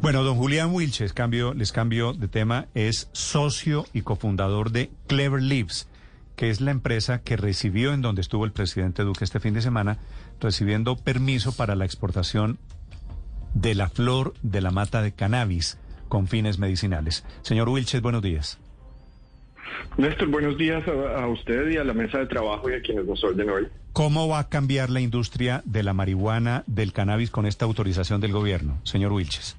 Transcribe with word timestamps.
Bueno, 0.00 0.22
don 0.22 0.36
Julián 0.36 0.72
Wilches, 0.72 1.12
cambio, 1.12 1.54
les 1.54 1.72
cambio 1.72 2.12
de 2.12 2.28
tema, 2.28 2.66
es 2.74 3.08
socio 3.12 3.86
y 3.92 4.02
cofundador 4.02 4.70
de 4.70 4.90
Clever 5.06 5.42
Leaves, 5.42 5.88
que 6.36 6.50
es 6.50 6.60
la 6.60 6.70
empresa 6.70 7.20
que 7.22 7.36
recibió 7.36 7.92
en 7.92 8.02
donde 8.02 8.20
estuvo 8.20 8.44
el 8.44 8.52
presidente 8.52 9.02
Duque 9.02 9.24
este 9.24 9.40
fin 9.40 9.54
de 9.54 9.62
semana, 9.62 9.98
recibiendo 10.40 10.96
permiso 10.96 11.52
para 11.52 11.76
la 11.76 11.84
exportación 11.84 12.58
de 13.54 13.74
la 13.74 13.88
flor 13.88 14.34
de 14.42 14.60
la 14.60 14.70
mata 14.70 15.02
de 15.02 15.12
cannabis 15.12 15.78
con 16.08 16.26
fines 16.26 16.58
medicinales. 16.58 17.24
Señor 17.42 17.68
Wilches, 17.68 18.02
buenos 18.02 18.22
días. 18.22 18.58
Néstor, 19.96 20.28
buenos 20.28 20.56
días 20.58 20.82
a, 20.86 21.22
a, 21.22 21.26
usted 21.28 21.70
y 21.70 21.76
a 21.76 21.84
la 21.84 21.94
mesa 21.94 22.18
de 22.18 22.26
trabajo 22.26 22.70
y 22.70 22.74
a 22.74 22.80
quienes 22.80 23.04
nos 23.04 23.22
oyen 23.24 23.48
hoy. 23.50 23.66
¿Cómo 23.92 24.28
va 24.28 24.38
a 24.38 24.48
cambiar 24.48 24.90
la 24.90 25.00
industria 25.00 25.62
de 25.64 25.82
la 25.82 25.92
marihuana, 25.92 26.64
del 26.66 26.92
cannabis 26.92 27.30
con 27.30 27.46
esta 27.46 27.64
autorización 27.64 28.20
del 28.20 28.32
gobierno, 28.32 28.78
señor 28.84 29.12
Wilches? 29.12 29.56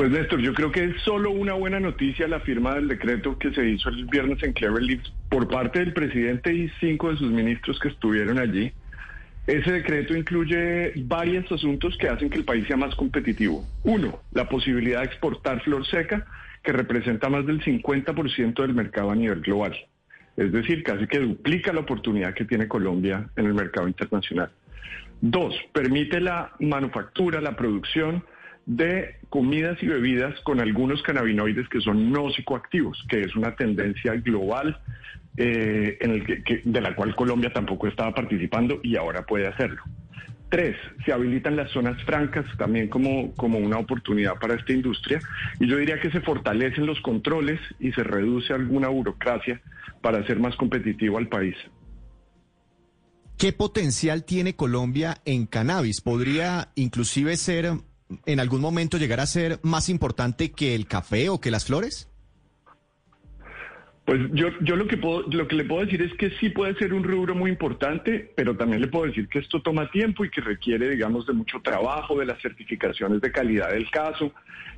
Pues 0.00 0.12
Néstor, 0.12 0.40
yo 0.40 0.54
creo 0.54 0.72
que 0.72 0.84
es 0.84 1.02
solo 1.02 1.30
una 1.30 1.52
buena 1.52 1.78
noticia 1.78 2.26
la 2.26 2.40
firma 2.40 2.74
del 2.74 2.88
decreto 2.88 3.38
que 3.38 3.52
se 3.52 3.68
hizo 3.68 3.90
el 3.90 4.06
viernes 4.06 4.42
en 4.42 4.54
Clever 4.54 4.82
Leaves 4.82 5.12
por 5.28 5.46
parte 5.46 5.80
del 5.80 5.92
presidente 5.92 6.54
y 6.54 6.70
cinco 6.80 7.10
de 7.10 7.18
sus 7.18 7.30
ministros 7.30 7.78
que 7.78 7.88
estuvieron 7.88 8.38
allí. 8.38 8.72
Ese 9.46 9.72
decreto 9.72 10.16
incluye 10.16 10.92
varios 11.04 11.52
asuntos 11.52 11.98
que 11.98 12.08
hacen 12.08 12.30
que 12.30 12.38
el 12.38 12.44
país 12.44 12.66
sea 12.66 12.78
más 12.78 12.94
competitivo. 12.94 13.66
Uno, 13.82 14.20
la 14.32 14.48
posibilidad 14.48 15.00
de 15.00 15.06
exportar 15.06 15.60
flor 15.62 15.86
seca, 15.86 16.26
que 16.62 16.72
representa 16.72 17.28
más 17.28 17.46
del 17.46 17.62
50% 17.62 18.62
del 18.62 18.74
mercado 18.74 19.10
a 19.10 19.14
nivel 19.14 19.40
global. 19.40 19.76
Es 20.36 20.52
decir, 20.52 20.82
casi 20.82 21.06
que 21.06 21.18
duplica 21.18 21.72
la 21.72 21.80
oportunidad 21.80 22.34
que 22.34 22.44
tiene 22.44 22.68
Colombia 22.68 23.28
en 23.36 23.46
el 23.46 23.54
mercado 23.54 23.88
internacional. 23.88 24.50
Dos, 25.20 25.54
permite 25.72 26.20
la 26.20 26.52
manufactura, 26.60 27.40
la 27.40 27.56
producción 27.56 28.24
de 28.66 29.16
comidas 29.28 29.82
y 29.82 29.86
bebidas 29.86 30.38
con 30.40 30.60
algunos 30.60 31.02
cannabinoides 31.02 31.68
que 31.68 31.80
son 31.80 32.10
no 32.10 32.30
psicoactivos, 32.30 33.04
que 33.08 33.22
es 33.22 33.34
una 33.34 33.54
tendencia 33.56 34.14
global 34.14 34.80
eh, 35.36 35.98
en 36.00 36.10
el 36.12 36.24
que, 36.24 36.42
que, 36.42 36.62
de 36.64 36.80
la 36.80 36.94
cual 36.94 37.14
Colombia 37.14 37.52
tampoco 37.52 37.86
estaba 37.86 38.14
participando 38.14 38.80
y 38.82 38.96
ahora 38.96 39.26
puede 39.26 39.46
hacerlo. 39.46 39.82
Tres, 40.50 40.76
se 41.04 41.12
habilitan 41.12 41.54
las 41.54 41.70
zonas 41.70 42.02
francas 42.02 42.44
también 42.58 42.88
como, 42.88 43.32
como 43.36 43.58
una 43.58 43.78
oportunidad 43.78 44.34
para 44.40 44.54
esta 44.54 44.72
industria 44.72 45.20
y 45.60 45.68
yo 45.68 45.76
diría 45.76 46.00
que 46.00 46.10
se 46.10 46.20
fortalecen 46.20 46.86
los 46.86 47.00
controles 47.00 47.60
y 47.78 47.92
se 47.92 48.02
reduce 48.02 48.52
alguna 48.52 48.88
burocracia 48.88 49.62
para 50.02 50.18
hacer 50.18 50.40
más 50.40 50.56
competitivo 50.56 51.18
al 51.18 51.28
país. 51.28 51.54
¿Qué 53.38 53.52
potencial 53.52 54.24
tiene 54.24 54.56
Colombia 54.56 55.22
en 55.24 55.46
cannabis? 55.46 56.00
¿Podría 56.00 56.72
inclusive 56.74 57.36
ser, 57.36 57.72
en 58.26 58.40
algún 58.40 58.60
momento 58.60 58.98
llegar 58.98 59.20
a 59.20 59.26
ser 59.26 59.60
más 59.62 59.88
importante 59.88 60.50
que 60.50 60.74
el 60.74 60.86
café 60.86 61.28
o 61.28 61.40
que 61.40 61.52
las 61.52 61.64
flores? 61.64 62.09
Pues 64.10 64.22
yo, 64.32 64.48
yo 64.62 64.74
lo 64.74 64.88
que 64.88 64.96
puedo, 64.96 65.22
lo 65.30 65.46
que 65.46 65.54
le 65.54 65.64
puedo 65.64 65.84
decir 65.84 66.02
es 66.02 66.12
que 66.14 66.30
sí 66.40 66.48
puede 66.48 66.74
ser 66.74 66.92
un 66.94 67.04
rubro 67.04 67.36
muy 67.36 67.48
importante, 67.48 68.32
pero 68.34 68.56
también 68.56 68.80
le 68.80 68.88
puedo 68.88 69.06
decir 69.06 69.28
que 69.28 69.38
esto 69.38 69.62
toma 69.62 69.88
tiempo 69.92 70.24
y 70.24 70.30
que 70.30 70.40
requiere, 70.40 70.90
digamos, 70.90 71.28
de 71.28 71.32
mucho 71.32 71.60
trabajo, 71.62 72.18
de 72.18 72.26
las 72.26 72.42
certificaciones 72.42 73.20
de 73.20 73.30
calidad 73.30 73.70
del 73.70 73.88
caso. 73.88 74.32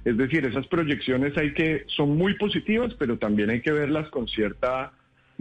Es 0.05 0.19
decir, 0.19 0.45
esas 0.45 0.67
proyecciones 0.67 1.35
hay 1.39 1.55
que, 1.55 1.87
son 1.97 2.15
muy 2.19 2.35
positivas, 2.35 2.93
pero 2.99 3.17
también 3.17 3.49
hay 3.49 3.63
que 3.63 3.73
verlas 3.73 4.07
con 4.11 4.29
cierta 4.29 4.93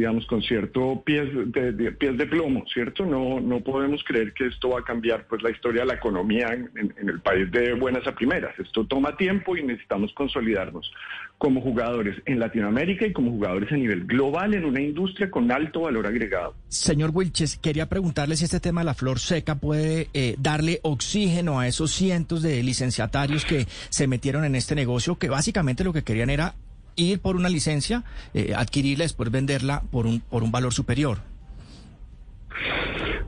digamos, 0.01 0.25
con 0.25 0.41
cierto 0.41 1.03
pies 1.05 1.29
de, 1.53 1.91
pies 1.91 2.17
de 2.17 2.25
plomo, 2.25 2.63
¿cierto? 2.73 3.05
No, 3.05 3.39
no 3.39 3.59
podemos 3.59 4.03
creer 4.03 4.33
que 4.33 4.47
esto 4.47 4.69
va 4.69 4.79
a 4.79 4.83
cambiar 4.83 5.27
pues 5.27 5.43
la 5.43 5.51
historia 5.51 5.81
de 5.81 5.89
la 5.89 5.93
economía 5.93 6.47
en, 6.53 6.91
el 7.07 7.21
país 7.21 7.51
de 7.51 7.75
buenas 7.75 8.07
a 8.07 8.15
primeras. 8.15 8.57
Esto 8.57 8.83
toma 8.87 9.15
tiempo 9.15 9.55
y 9.55 9.61
necesitamos 9.61 10.11
consolidarnos 10.15 10.91
como 11.37 11.61
jugadores 11.61 12.19
en 12.25 12.39
Latinoamérica 12.39 13.05
y 13.05 13.13
como 13.13 13.29
jugadores 13.29 13.71
a 13.71 13.75
nivel 13.75 14.05
global 14.05 14.55
en 14.55 14.65
una 14.65 14.81
industria 14.81 15.29
con 15.29 15.51
alto 15.51 15.81
valor 15.81 16.07
agregado. 16.07 16.55
Señor 16.67 17.11
Wilches, 17.13 17.57
quería 17.57 17.87
preguntarle 17.87 18.37
si 18.37 18.45
este 18.45 18.59
tema 18.59 18.81
de 18.81 18.85
la 18.85 18.95
flor 18.95 19.19
seca 19.19 19.53
puede 19.53 20.07
eh, 20.15 20.33
darle 20.39 20.79
oxígeno 20.81 21.59
a 21.59 21.67
esos 21.67 21.91
cientos 21.91 22.41
de 22.41 22.63
licenciatarios 22.63 23.45
que 23.45 23.67
se 23.89 24.07
metieron 24.07 24.45
en 24.45 24.55
este 24.55 24.73
negocio, 24.73 25.19
que 25.19 25.29
básicamente 25.29 25.83
lo 25.83 25.93
que 25.93 26.03
querían 26.03 26.31
era 26.31 26.55
ir 26.95 27.19
por 27.19 27.35
una 27.35 27.49
licencia, 27.49 28.03
eh, 28.33 28.53
adquirirla, 28.55 29.05
después 29.05 29.31
venderla 29.31 29.81
por 29.91 30.07
un, 30.07 30.19
por 30.21 30.43
un 30.43 30.51
valor 30.51 30.73
superior. 30.73 31.19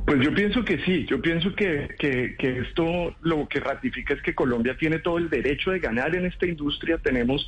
Pues 0.06 0.20
yo 0.22 0.34
pienso 0.34 0.66
que 0.66 0.80
sí, 0.80 1.06
yo 1.10 1.22
pienso 1.22 1.56
que, 1.56 1.96
que, 1.98 2.36
que, 2.38 2.60
esto 2.60 3.16
lo 3.22 3.48
que 3.48 3.62
ratifica 3.62 4.14
es 4.14 4.22
que 4.22 4.36
Colombia 4.36 4.76
tiene 4.78 5.00
todo 5.00 5.18
el 5.18 5.30
derecho 5.30 5.72
de 5.72 5.80
ganar 5.80 6.14
en 6.14 6.26
esta 6.26 6.46
industria, 6.46 6.98
tenemos 6.98 7.48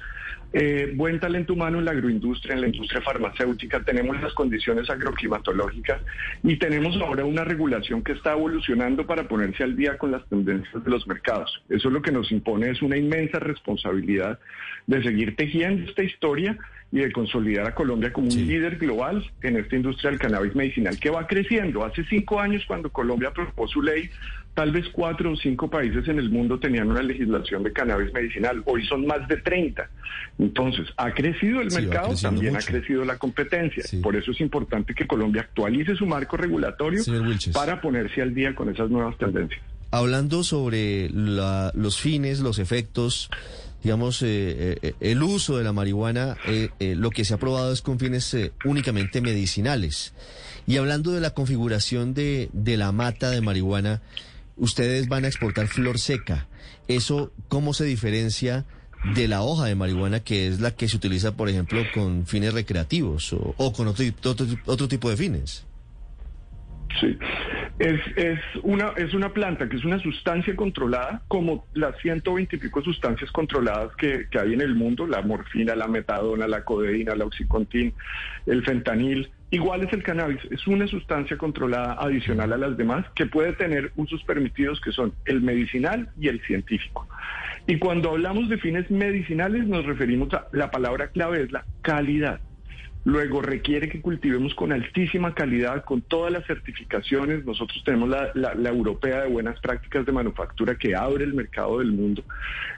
eh, 0.58 0.94
buen 0.96 1.20
talento 1.20 1.52
humano 1.52 1.80
en 1.80 1.86
la 1.86 1.92
agroindustria, 1.92 2.56
en 2.56 2.62
la 2.62 2.68
industria 2.68 3.02
farmacéutica, 3.02 3.84
tenemos 3.84 4.22
las 4.22 4.34
condiciones 4.34 4.90
agroclimatológicas 4.90 6.02
y 6.44 6.56
tenemos 6.56 6.96
ahora 7.02 7.26
una 7.26 7.44
regulación 7.44 8.02
que 8.02 8.14
está 8.14 8.32
evolucionando 8.32 9.06
para 9.06 9.28
ponerse 9.28 9.64
al 9.64 9.76
día 9.76 9.98
con 9.98 10.12
las 10.12 10.26
tendencias 10.30 10.82
de 10.82 10.90
los 10.90 11.06
mercados. 11.08 11.62
Eso 11.68 11.90
lo 11.90 12.02
que 12.02 12.14
nos 12.14 12.32
impone 12.32 12.70
es 12.70 12.82
una 12.82 12.96
inmensa 12.96 13.38
responsabilidad 13.38 14.40
de 14.88 15.04
seguir 15.04 15.36
tejiendo 15.36 15.90
esta 15.90 16.04
historia 16.04 16.58
y 16.90 17.00
de 17.00 17.12
consolidar 17.12 17.68
a 17.68 17.76
Colombia 17.76 18.14
como 18.14 18.30
un 18.30 18.48
líder 18.48 18.78
global 18.78 19.30
en 19.42 19.58
esta 19.58 19.76
industria 19.76 20.12
del 20.12 20.20
cannabis 20.20 20.56
medicinal 20.56 20.98
que 20.98 21.10
va 21.10 21.28
creciendo. 21.28 21.84
Hace 21.84 22.06
cinco 22.06 22.40
años, 22.40 22.64
cuando 22.66 22.90
Colombia 22.90 23.28
aprobó 23.28 23.68
su 23.68 23.82
ley, 23.82 24.10
tal 24.54 24.72
vez 24.72 24.88
cuatro 24.90 25.34
o 25.34 25.36
cinco 25.36 25.70
países 25.70 26.08
en 26.08 26.18
el 26.18 26.30
mundo 26.30 26.58
tenían 26.58 26.90
una 26.90 27.04
legislación 27.04 27.64
de 27.64 27.74
cannabis 27.74 28.14
medicinal. 28.14 28.64
Hoy 28.66 28.86
son 28.86 29.06
más 29.06 29.28
de 29.28 29.38
30. 29.38 29.90
Entonces, 30.46 30.88
ha 30.98 31.12
crecido 31.12 31.62
el 31.62 31.72
sí, 31.72 31.82
mercado, 31.82 32.14
también 32.22 32.54
mucho. 32.54 32.66
ha 32.66 32.72
crecido 32.72 33.04
la 33.04 33.18
competencia. 33.18 33.84
Sí. 33.84 33.98
Por 33.98 34.16
eso 34.16 34.32
es 34.32 34.40
importante 34.42 34.94
que 34.94 35.08
Colombia 35.08 35.42
actualice 35.42 35.96
su 35.96 36.06
marco 36.06 36.38
regulatorio 36.38 37.02
para 37.52 37.82
ponerse 37.82 38.22
al 38.22 38.34
día 38.34 38.54
con 38.54 38.70
esas 38.70 38.90
nuevas 38.90 39.18
tendencias. 39.18 39.62
Hablando 39.92 40.44
sobre 40.44 41.10
la, 41.10 41.72
los 41.74 42.00
fines, 42.00 42.42
los 42.42 42.60
efectos 42.60 43.30
digamos, 43.84 44.24
eh, 44.24 44.80
eh, 44.82 44.94
el 45.00 45.22
uso 45.22 45.60
de 45.60 45.64
la 45.64 45.72
marihuana, 45.72 46.38
eh, 46.48 46.70
eh 46.80 46.96
lo 46.96 47.12
que 47.12 47.24
se 47.24 47.36
ha 47.36 47.38
probado 47.38 47.72
es 47.72 47.84
con 47.84 48.00
fines 48.00 48.36
únicamente 48.64 49.22
medicinales. 49.22 50.14
Y 50.66 50.78
hablando 50.78 51.12
de 51.12 51.22
la 51.22 51.36
configuración 51.36 52.16
de, 52.16 52.50
de, 52.52 52.78
la 52.78 52.92
mata 52.92 53.30
de 53.30 53.42
marihuana, 53.42 54.02
ustedes 54.58 55.08
van 55.08 55.24
a 55.24 55.28
exportar 55.28 55.68
flor 55.68 56.00
seca. 56.00 56.48
¿Eso 56.88 57.32
cómo 57.48 57.76
se 57.76 57.86
diferencia 57.86 58.66
de 59.14 59.28
la 59.28 59.42
hoja 59.42 59.66
de 59.66 59.76
marihuana, 59.76 60.22
que 60.22 60.48
es 60.48 60.60
la 60.60 60.72
que 60.72 60.88
se 60.88 60.98
utiliza, 60.98 61.36
por 61.36 61.50
ejemplo, 61.50 61.82
con 61.94 62.26
fines 62.26 62.54
recreativos 62.54 63.34
o, 63.34 63.74
con 63.74 63.88
otro, 63.88 64.06
otro, 64.24 64.46
otro 64.66 64.88
tipo 64.88 65.10
de 65.10 65.18
fines? 65.18 65.66
Sí. 67.00 67.18
Es, 67.78 68.00
es, 68.16 68.40
una, 68.64 68.94
es 68.96 69.14
una 69.14 69.34
planta 69.34 69.68
que 69.68 69.76
es 69.76 69.84
una 69.84 70.00
sustancia 70.00 70.56
controlada, 70.56 71.22
como 71.28 71.66
las 71.74 71.98
120 72.02 72.56
y 72.56 72.60
pico 72.60 72.82
sustancias 72.82 73.30
controladas 73.32 73.94
que, 73.98 74.28
que 74.32 74.40
hay 74.40 74.54
en 74.54 74.62
el 74.62 74.76
mundo, 74.76 75.06
la 75.06 75.22
morfina, 75.22 75.76
la 75.76 75.88
metadona, 75.88 76.48
la 76.48 76.64
codeína, 76.64 77.16
la 77.16 77.26
oxicontin, 77.26 77.94
el 78.46 78.64
fentanil. 78.64 79.30
Igual 79.52 79.84
es 79.84 79.94
el 79.94 80.04
cannabis, 80.04 80.40
es 80.52 80.66
una 80.68 80.88
sustancia 80.88 81.38
controlada 81.38 81.98
adicional 82.00 82.54
a 82.54 82.58
las 82.58 82.78
demás 82.78 83.06
que 83.14 83.26
puede 83.26 83.54
tener 83.54 83.92
usos 83.98 84.24
permitidos 84.24 84.80
que 84.80 84.92
son 84.92 85.14
el 85.26 85.42
medicinal 85.42 86.10
y 86.18 86.30
el 86.30 86.42
científico. 86.46 87.08
Y 87.68 87.80
cuando 87.80 88.12
hablamos 88.12 88.48
de 88.50 88.58
fines 88.58 88.90
medicinales 88.92 89.66
nos 89.66 89.86
referimos 89.86 90.34
a 90.34 90.48
la 90.52 90.70
palabra 90.70 91.08
clave 91.08 91.44
es 91.44 91.52
la 91.52 91.66
calidad. 91.82 92.40
Luego 93.06 93.40
requiere 93.40 93.88
que 93.88 94.02
cultivemos 94.02 94.56
con 94.56 94.72
altísima 94.72 95.36
calidad, 95.36 95.84
con 95.86 96.02
todas 96.02 96.34
las 96.34 96.44
certificaciones. 96.48 97.46
Nosotros 97.46 97.84
tenemos 97.86 98.10
la, 98.10 98.32
la, 98.34 98.56
la, 98.56 98.70
europea 98.70 99.22
de 99.22 99.30
buenas 99.30 99.60
prácticas 99.60 100.08
de 100.08 100.12
manufactura 100.12 100.76
que 100.76 100.96
abre 100.96 101.24
el 101.24 101.36
mercado 101.36 101.78
del 101.80 101.92
mundo. 101.92 102.24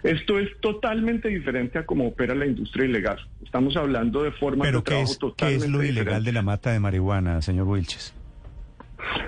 Esto 0.03 0.37
es 0.37 0.49
totalmente 0.59 1.29
diferente 1.29 1.79
a 1.79 1.85
cómo 1.85 2.07
opera 2.07 2.35
la 2.35 2.45
industria 2.45 2.85
ilegal. 2.85 3.25
Estamos 3.41 3.77
hablando 3.77 4.21
de 4.21 4.31
formas 4.33 4.67
¿Pero 4.67 4.79
de 4.79 4.83
trabajo 4.83 5.11
es, 5.11 5.17
totalmente 5.17 5.59
¿qué 5.59 5.65
es 5.65 5.71
lo 5.71 5.79
diferente. 5.79 6.01
ilegal 6.01 6.23
de 6.25 6.31
la 6.33 6.41
mata 6.41 6.71
de 6.73 6.79
marihuana, 6.81 7.41
señor 7.41 7.67
Wilches? 7.67 8.13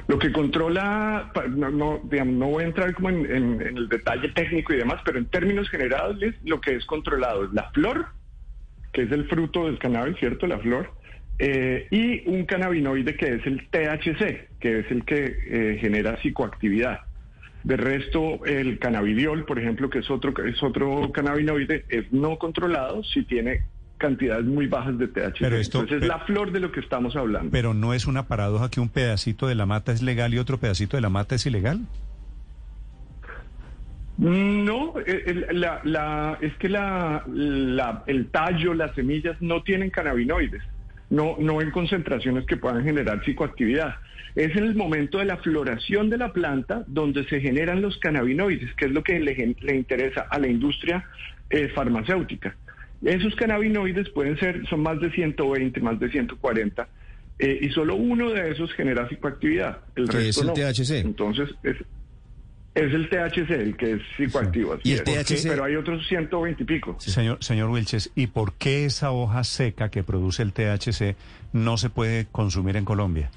Lo 0.07 0.17
que 0.17 0.31
controla, 0.31 1.31
no, 1.49 1.69
no, 1.69 2.01
digamos, 2.03 2.35
no 2.35 2.47
voy 2.47 2.63
a 2.63 2.67
entrar 2.67 2.93
como 2.93 3.09
en, 3.09 3.61
el 3.61 3.87
detalle 3.89 4.29
técnico 4.29 4.73
y 4.73 4.77
demás, 4.77 5.01
pero 5.05 5.19
en 5.19 5.25
términos 5.25 5.69
generales 5.69 6.35
lo 6.43 6.59
que 6.61 6.75
es 6.75 6.85
controlado 6.85 7.45
es 7.45 7.53
la 7.53 7.69
flor, 7.71 8.07
que 8.91 9.03
es 9.03 9.11
el 9.11 9.27
fruto 9.27 9.65
del 9.65 9.77
cannabis, 9.77 10.17
¿cierto? 10.17 10.47
La 10.47 10.59
flor, 10.59 10.91
eh, 11.37 11.87
y 11.91 12.27
un 12.27 12.45
cannabinoide 12.45 13.15
que 13.15 13.35
es 13.35 13.45
el 13.45 13.67
THC, 13.69 14.49
que 14.59 14.79
es 14.79 14.91
el 14.91 15.05
que 15.05 15.37
eh, 15.47 15.77
genera 15.79 16.17
psicoactividad. 16.17 17.01
De 17.63 17.77
resto, 17.77 18.43
el 18.45 18.79
cannabidiol, 18.79 19.45
por 19.45 19.59
ejemplo, 19.59 19.89
que 19.89 19.99
es 19.99 20.09
otro, 20.09 20.33
es 20.45 20.61
otro 20.63 21.11
cannabinoide, 21.11 21.85
es 21.89 22.11
no 22.11 22.37
controlado 22.37 23.03
si 23.03 23.23
tiene 23.23 23.63
cantidades 24.00 24.46
muy 24.46 24.66
bajas 24.66 24.98
de 24.98 25.07
THC. 25.07 25.38
Pero 25.40 25.57
esto, 25.57 25.81
Entonces 25.81 26.01
es 26.01 26.07
la 26.07 26.19
flor 26.19 26.51
de 26.51 26.60
lo 26.60 26.72
que 26.72 26.80
estamos 26.80 27.16
hablando. 27.16 27.51
Pero 27.51 27.75
no 27.75 27.94
es 27.94 28.07
una 28.07 28.28
paradoja 28.28 28.69
que 28.69 28.80
un 28.80 28.90
pedacito 28.90 29.46
de 29.46 29.54
la 29.54 29.68
mata 29.68 29.92
es 29.92 30.01
legal 30.01 30.34
y 30.34 30.40
otro 30.40 30.57
pedacito 30.57 30.98
de 30.98 31.01
la 31.01 31.10
mata 31.10 31.36
es 31.36 31.46
ilegal. 31.46 31.81
No, 34.18 34.96
la, 35.51 36.38
es 36.42 36.54
que 36.56 36.68
la, 36.68 37.24
el 38.06 38.28
tallo, 38.31 38.74
las 38.74 38.94
semillas 38.94 39.38
no 39.40 39.63
tienen 39.63 39.92
cannabinoides, 39.92 40.62
no, 41.10 41.38
no 41.40 41.62
en 41.62 41.72
concentraciones 41.72 42.46
que 42.46 42.57
puedan 42.57 42.84
generar 42.84 43.24
psicoactividad. 43.24 43.96
Es 44.36 44.56
en 44.57 44.66
el 44.66 44.75
momento 44.75 45.19
de 45.19 45.25
la 45.25 45.38
floración 45.38 46.10
de 46.10 46.18
la 46.18 46.34
planta 46.34 46.84
donde 46.88 47.24
se 47.30 47.40
generan 47.40 47.81
los 47.81 47.98
cannabinoides, 47.98 48.74
que 48.75 48.86
es 48.86 48.92
lo 48.92 49.04
que 49.04 49.19
le, 49.19 49.56
le 49.62 49.75
interesa 49.75 50.28
a 50.30 50.38
la 50.38 50.48
industria 50.48 51.06
eh, 51.50 51.69
farmacéutica. 51.69 52.56
Esos 53.01 53.36
cannabinoides 53.36 54.10
pueden 54.10 54.38
ser, 54.40 54.68
son 54.68 54.81
más 54.81 55.00
de 55.00 55.10
120, 55.12 55.80
más 55.80 56.00
de 56.00 56.10
140, 56.10 56.88
eh, 57.40 57.60
y 57.62 57.69
solo 57.69 57.96
uno 57.96 58.31
de 58.31 58.51
esos 58.51 58.72
genera 58.74 59.07
psicoactividad. 59.07 59.80
El 59.96 60.07
resto 60.07 60.44
es 60.44 60.60
el 60.60 60.74
THC? 60.74 60.92
Entonces, 61.06 61.50
es, 61.63 61.78
es 62.75 62.94
el 62.94 63.10
THC 63.10 63.51
el 63.51 63.78
que 63.78 63.94
es 63.94 64.01
psicoactivo. 64.18 64.78
¿Y 64.84 64.92
el 64.94 65.04
THC? 65.04 65.48
Pero 65.48 65.63
hay 65.63 65.75
otros 65.75 66.06
120 66.07 66.63
y 66.63 66.66
pico. 66.66 66.98
Señor, 67.00 67.38
señor 67.42 67.69
Wilches, 67.69 68.12
¿y 68.16 68.28
por 68.28 68.54
qué 68.54 68.86
esa 68.86 69.12
hoja 69.12 69.44
seca 69.46 69.90
que 69.90 70.04
produce 70.04 70.44
el 70.44 70.51
THC 70.51 71.16
no 71.54 71.78
se 71.78 71.90
puede 71.90 72.25
consumir 72.25 72.75
en 72.75 72.84
Colombia? 72.84 73.31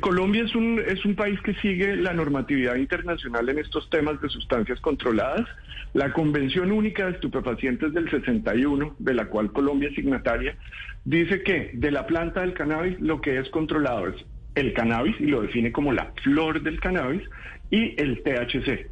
Colombia 0.00 0.44
es 0.44 0.54
un, 0.54 0.80
es 0.86 1.04
un 1.04 1.16
país 1.16 1.40
que 1.40 1.54
sigue 1.54 1.96
la 1.96 2.12
normatividad 2.12 2.76
internacional 2.76 3.48
en 3.48 3.58
estos 3.58 3.90
temas 3.90 4.20
de 4.20 4.28
sustancias 4.28 4.80
controladas. 4.80 5.48
La 5.94 6.12
Convención 6.12 6.70
Única 6.70 7.06
de 7.06 7.12
Estupefacientes 7.12 7.92
del 7.92 8.08
61, 8.08 8.94
de 8.98 9.14
la 9.14 9.26
cual 9.26 9.52
Colombia 9.52 9.88
es 9.88 9.94
signataria, 9.96 10.56
dice 11.04 11.42
que 11.42 11.70
de 11.74 11.90
la 11.90 12.06
planta 12.06 12.42
del 12.42 12.54
cannabis 12.54 13.00
lo 13.00 13.20
que 13.20 13.38
es 13.38 13.48
controlado 13.50 14.08
es 14.08 14.24
el 14.54 14.72
cannabis, 14.74 15.16
y 15.20 15.26
lo 15.26 15.42
define 15.42 15.72
como 15.72 15.92
la 15.92 16.12
flor 16.22 16.62
del 16.62 16.78
cannabis, 16.78 17.22
y 17.70 18.00
el 18.00 18.22
THC. 18.22 18.86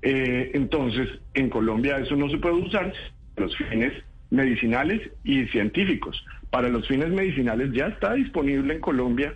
Eh, 0.00 0.50
entonces, 0.54 1.08
en 1.34 1.50
Colombia 1.50 1.98
eso 1.98 2.16
no 2.16 2.30
se 2.30 2.38
puede 2.38 2.54
usar 2.54 2.92
para 3.34 3.48
los 3.48 3.56
fines 3.56 3.92
medicinales 4.30 5.10
y 5.24 5.44
científicos. 5.48 6.24
Para 6.50 6.70
los 6.70 6.88
fines 6.88 7.10
medicinales 7.10 7.70
ya 7.72 7.88
está 7.88 8.14
disponible 8.14 8.74
en 8.74 8.80
Colombia 8.80 9.34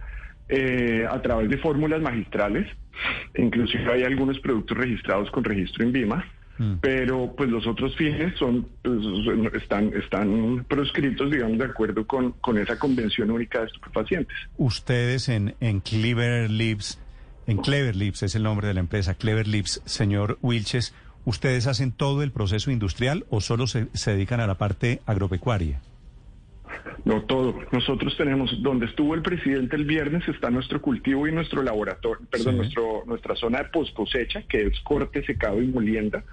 eh, 0.48 1.06
a 1.08 1.20
través 1.22 1.50
de 1.50 1.58
fórmulas 1.58 2.00
magistrales. 2.00 2.66
Inclusive 3.36 3.92
hay 3.92 4.02
algunos 4.04 4.38
productos 4.40 4.76
registrados 4.76 5.30
con 5.30 5.44
registro 5.44 5.84
en 5.84 5.92
Vima. 5.92 6.24
Mm. 6.58 6.76
Pero 6.80 7.34
pues 7.36 7.50
los 7.50 7.66
otros 7.66 7.94
fines 7.96 8.34
son 8.38 8.66
pues, 8.82 8.98
están 9.54 9.92
están 9.94 10.64
proscritos, 10.66 11.30
digamos, 11.30 11.58
de 11.58 11.66
acuerdo 11.66 12.06
con, 12.06 12.32
con 12.32 12.56
esa 12.58 12.78
convención 12.78 13.30
única 13.30 13.60
de 13.60 13.66
estupefacientes. 13.66 14.36
Ustedes 14.56 15.28
en, 15.28 15.54
en 15.60 15.80
Clever 15.80 16.50
Lips, 16.50 16.98
en 17.46 17.58
Clever 17.58 17.94
Lips 17.94 18.22
es 18.22 18.34
el 18.34 18.42
nombre 18.42 18.68
de 18.68 18.74
la 18.74 18.80
empresa, 18.80 19.14
Clever 19.14 19.46
Lips, 19.46 19.82
señor 19.84 20.38
Wilches, 20.40 20.94
¿ustedes 21.26 21.66
hacen 21.66 21.92
todo 21.92 22.22
el 22.22 22.32
proceso 22.32 22.70
industrial 22.70 23.26
o 23.28 23.42
solo 23.42 23.66
se, 23.66 23.88
se 23.92 24.12
dedican 24.12 24.40
a 24.40 24.46
la 24.46 24.56
parte 24.56 25.02
agropecuaria? 25.04 25.82
No 27.04 27.22
todo. 27.22 27.58
Nosotros 27.72 28.16
tenemos, 28.16 28.62
donde 28.62 28.86
estuvo 28.86 29.14
el 29.14 29.22
presidente 29.22 29.76
el 29.76 29.84
viernes, 29.84 30.26
está 30.28 30.50
nuestro 30.50 30.80
cultivo 30.80 31.26
y 31.26 31.32
nuestro 31.32 31.62
laboratorio, 31.62 32.26
perdón, 32.30 32.58
nuestro, 32.58 33.04
nuestra 33.06 33.34
zona 33.36 33.58
de 33.58 33.64
post 33.66 33.94
cosecha, 33.94 34.42
que 34.48 34.62
es 34.62 34.80
corte, 34.80 35.24
secado 35.24 35.62
y 35.62 35.66
molienda. 35.66 36.24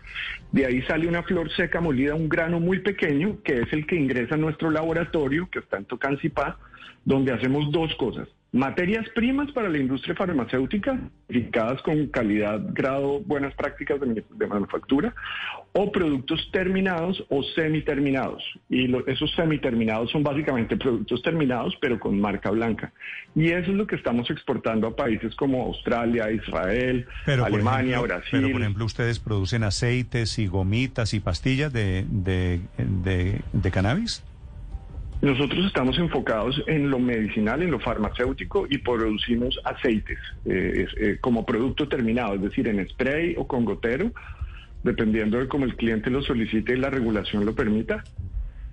De 0.52 0.66
ahí 0.66 0.82
sale 0.84 1.08
una 1.08 1.24
flor 1.24 1.52
seca 1.52 1.82
molida, 1.82 2.16
un 2.16 2.30
grano 2.30 2.60
muy 2.60 2.80
pequeño, 2.80 3.38
que 3.44 3.62
es 3.62 3.74
el 3.74 3.86
que 3.86 3.96
ingresa 3.96 4.36
a 4.36 4.38
nuestro 4.38 4.70
laboratorio, 4.70 5.50
que 5.52 5.60
está 5.60 5.78
en 5.78 5.86
Tocancipá, 5.86 6.58
donde 7.06 7.34
hacemos 7.34 7.72
dos 7.72 7.94
cosas 7.96 8.28
materias 8.54 9.10
primas 9.16 9.52
para 9.52 9.68
la 9.68 9.80
industria 9.80 10.16
farmacéutica, 10.16 11.00
indicadas 11.28 11.82
con 11.82 12.06
calidad, 12.08 12.62
grado, 12.72 13.20
buenas 13.22 13.54
prácticas 13.56 14.00
de, 14.00 14.48
manufactura, 14.48 15.14
o 15.74 15.92
productos 15.92 16.50
terminados 16.52 17.26
o 17.30 17.42
semiterminados. 17.56 18.44
Y 18.70 18.94
esos 19.08 19.34
semiterminados 19.36 20.12
son 20.12 20.22
básicamente 20.22 20.78
productos 20.78 21.24
terminados, 21.24 21.76
pero 21.82 22.00
con 22.00 22.22
marca 22.22 22.52
blanca. 22.52 22.94
Y 23.34 23.50
eso 23.50 23.72
es 23.72 23.78
lo 23.78 23.88
que 23.88 23.96
estamos 23.96 24.30
exportando 24.30 24.86
a 24.86 24.96
países 24.96 25.36
como 25.36 25.64
Australia, 25.64 26.32
Israel, 26.32 27.08
Alemania, 27.26 28.00
Brasil. 28.02 28.30
Pero, 28.40 28.52
por 28.52 28.62
ejemplo, 28.62 28.86
ustedes 28.86 29.20
producen 29.20 29.64
aceites 29.64 30.38
y 30.38 30.46
gomitas 30.46 31.16
y 31.16 31.20
pastillas 31.20 31.74
de, 31.74 32.06
de 32.08 33.72
cannabis. 33.72 34.24
Nosotros 35.24 35.66
estamos 35.68 35.98
enfocados 36.00 36.62
en 36.68 36.90
lo 36.90 37.00
medicinal, 37.00 37.62
en 37.62 37.72
lo 37.72 37.80
farmacéutico 37.80 38.68
y 38.70 38.80
producimos 38.80 39.58
aceites 39.64 40.20
eh, 40.44 40.86
eh, 40.98 41.18
como 41.22 41.46
producto 41.46 41.88
terminado, 41.88 42.36
es 42.36 42.42
decir, 42.42 42.68
en 42.68 42.86
spray 42.90 43.34
o 43.38 43.48
con 43.48 43.64
gotero, 43.64 44.12
dependiendo 44.84 45.40
de 45.40 45.48
cómo 45.48 45.64
el 45.64 45.78
cliente 45.78 46.10
lo 46.10 46.22
solicite 46.24 46.74
y 46.74 46.78
la 46.78 46.90
regulación 46.90 47.46
lo 47.46 47.56
permita. 47.56 48.04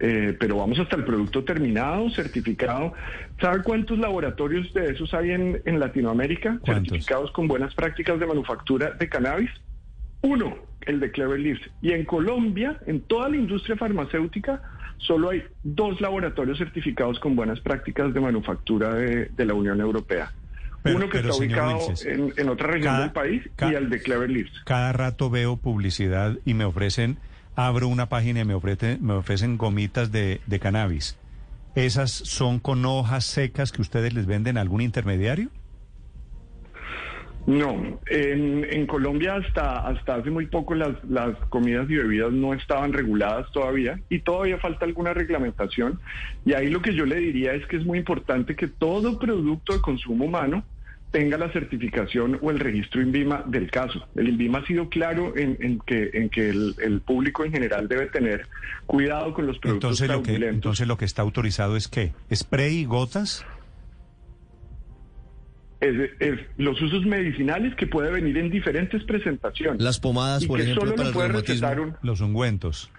Eh, 0.01 0.37
pero 0.41 0.57
vamos 0.57 0.81
hasta 0.81 0.97
el 0.97 1.05
producto 1.05 1.45
terminado, 1.45 2.11
certificado. 2.11 2.95
¿Sabe 3.41 3.63
cuántos 3.63 4.01
laboratorios 4.01 4.75
de 4.75 4.91
esos 4.91 5.15
hay 5.15 5.31
en, 5.31 5.63
en 5.65 5.79
Latinoamérica? 5.79 6.59
Certificados 6.65 7.31
con 7.31 7.47
buenas 7.47 7.77
prácticas 7.77 8.19
de 8.19 8.27
manufactura 8.27 8.91
de 8.99 9.09
cannabis. 9.09 9.51
Uno, 10.23 10.55
el 10.83 11.01
de 11.01 11.11
Clever 11.11 11.39
Leaves. 11.39 11.63
Y 11.83 11.93
en 11.93 12.05
Colombia, 12.05 12.79
en 12.87 13.01
toda 13.01 13.29
la 13.29 13.37
industria 13.37 13.77
farmacéutica, 13.77 14.63
solo 14.99 15.31
hay 15.31 15.43
dos 15.63 16.01
laboratorios 16.01 16.59
certificados 16.59 17.19
con 17.21 17.37
buenas 17.37 17.61
prácticas 17.61 18.13
de 18.13 18.21
manufactura 18.21 18.95
de, 18.95 19.45
la 19.45 19.55
Unión 19.55 19.81
Europea. 19.81 20.33
Uno 20.85 21.09
que 21.11 21.19
está 21.19 21.35
ubicado 21.35 21.79
en, 22.05 22.49
otra 22.49 22.69
región 22.69 23.01
del 23.01 23.13
país 23.13 23.43
y 23.61 23.75
el 23.75 23.91
de 23.91 24.01
Clever 24.01 24.31
Leaves. 24.31 24.53
Cada 24.65 24.93
rato 24.93 25.29
veo 25.29 25.57
publicidad 25.57 26.39
y 26.45 26.55
me 26.55 26.65
ofrecen, 26.65 27.19
abro 27.55 27.89
una 27.89 28.09
página 28.09 28.41
y 28.41 28.45
me 28.45 28.55
ofrecen, 28.55 28.99
me 29.05 29.13
ofrecen 29.15 29.59
gomitas 29.59 30.11
de, 30.11 30.41
de 30.47 30.59
cannabis. 30.59 31.19
¿Esas 31.75 32.11
son 32.11 32.59
con 32.59 32.85
hojas 32.85 33.25
secas 33.25 33.73
que 33.73 33.83
ustedes 33.83 34.15
les 34.15 34.27
venden 34.27 34.57
a 34.57 34.63
algún 34.63 34.81
intermediario? 34.81 35.51
No, 37.47 37.99
en, 38.07 38.87
Colombia 38.87 39.37
hasta, 39.37 39.87
hasta 39.87 40.17
hace 40.17 40.31
muy 40.31 40.47
poco 40.47 40.75
las, 40.75 41.03
las 41.09 41.37
comidas 41.49 41.89
y 41.91 41.97
bebidas 41.97 42.33
no 42.33 42.55
estaban 42.55 42.93
reguladas 42.93 43.51
todavía 43.53 43.99
y 44.09 44.21
todavía 44.21 44.59
falta 44.59 44.85
alguna 44.85 45.15
reglamentación. 45.15 46.01
Y 46.45 46.53
ahí 46.53 46.69
lo 46.69 46.83
que 46.83 46.95
yo 46.95 47.07
le 47.07 47.17
diría 47.17 47.55
es 47.55 47.67
que 47.67 47.77
es 47.77 47.85
muy 47.85 47.99
importante 47.99 48.55
que 48.55 48.69
todo 48.69 49.19
producto 49.19 49.73
de 49.73 49.81
consumo 49.81 50.27
humano 50.27 50.65
tenga 51.11 51.37
la 51.37 51.53
certificación 51.53 52.39
o 52.41 52.51
el 52.51 52.61
registro 52.61 53.01
INVIMA 53.01 53.45
del 53.47 53.71
caso. 53.71 54.07
El 54.15 54.29
INVIMA 54.29 54.59
ha 54.59 54.67
sido 54.67 54.89
claro 54.89 55.37
en, 55.37 55.81
que, 55.81 56.11
en 56.13 56.29
que 56.29 56.51
el, 56.51 57.03
público 57.05 57.45
en 57.45 57.53
general 57.53 57.89
debe 57.89 58.07
tener 58.07 58.47
cuidado 58.87 59.35
con 59.35 59.47
los 59.47 59.59
productos 59.59 60.01
entonces 60.01 60.09
lo 60.09 60.23
que 60.23 60.49
Entonces 60.49 60.87
lo 60.87 60.97
que 60.97 61.05
está 61.05 61.23
autorizado 61.23 61.77
es 61.77 61.89
qué? 61.89 62.13
¿Spray 62.33 62.79
y 62.79 62.85
gotas? 62.85 63.45
Es, 65.81 66.41
los 66.59 66.81
usos 66.81 67.07
medicinales 67.07 67.75
que 67.75 67.87
puede 67.87 68.11
venir 68.11 68.37
en 68.39 68.51
diferentes 68.51 69.03
presentaciones. 69.05 69.83
Las 69.83 69.99
pomadas, 69.99 70.45
por 70.45 70.61
ejemplo, 70.61 70.95
para 70.95 71.09
el 71.09 71.15
reumatismo. 71.15 71.97
Los 72.03 72.21
ungüentos. 72.21 72.91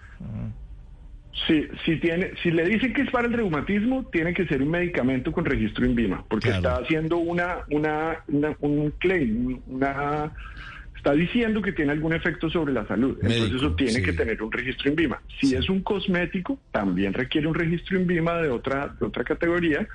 Sí, 1.46 1.66
si, 1.84 1.96
tiene, 1.96 2.32
si 2.42 2.50
le 2.50 2.64
dicen 2.66 2.92
que 2.92 3.02
es 3.02 3.10
para 3.10 3.26
el 3.26 3.32
reumatismo, 3.32 4.04
tiene 4.12 4.34
que 4.34 4.46
ser 4.46 4.62
un 4.62 4.70
medicamento 4.70 5.32
con 5.32 5.44
registro 5.44 5.86
en 5.86 5.94
VIMA, 5.94 6.24
porque 6.28 6.50
está 6.50 6.76
haciendo 6.76 7.16
una, 7.16 7.58
una, 7.70 8.18
un 8.60 8.92
claim, 8.98 9.60
una, 9.66 10.32
está 10.94 11.12
diciendo 11.12 11.62
que 11.62 11.72
tiene 11.72 11.92
algún 11.92 12.12
efecto 12.12 12.50
sobre 12.50 12.72
la 12.74 12.86
salud. 12.86 13.18
Entonces 13.22 13.54
eso 13.54 13.74
tiene 13.74 14.02
que 14.02 14.12
tener 14.12 14.42
un 14.42 14.52
registro 14.52 14.90
en 14.90 14.96
VIMA. 14.96 15.22
Si 15.40 15.54
es 15.54 15.68
un 15.70 15.82
cosmético, 15.82 16.58
también 16.70 17.14
requiere 17.14 17.46
un 17.46 17.54
registro 17.54 17.98
en 17.98 18.06
VIMA 18.06 18.34
de 18.42 18.50
otra, 18.50 18.94
de 19.00 19.06
otra 19.06 19.24
categoría 19.24 19.88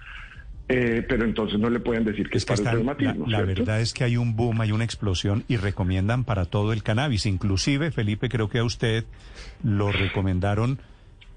eh, 0.70 1.06
pero 1.08 1.24
entonces 1.24 1.60
no 1.60 1.70
le 1.70 1.80
pueden 1.80 2.04
decir 2.04 2.30
que 2.30 2.38
es, 2.38 2.46
para 2.46 2.60
el 2.60 2.78
reumatismo. 2.78 3.26
La, 3.28 3.42
verdad 3.42 3.80
es 3.80 3.94
que 3.94 4.04
hay 4.04 4.18
un 4.18 4.36
boom, 4.36 4.60
hay 4.60 4.74
una 4.74 4.84
explosión 4.84 5.46
y 5.48 5.56
recomiendan 5.56 6.26
para 6.26 6.46
todo 6.46 6.74
el 6.74 6.84
cannabis. 6.84 7.26
Inclusive, 7.26 7.92
Felipe, 7.92 8.28
creo 8.28 8.50
que 8.50 8.60
a 8.60 8.66
usted 8.66 9.06
lo 9.64 9.92
recomendaron 9.92 10.80